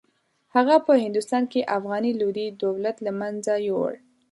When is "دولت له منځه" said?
2.63-3.53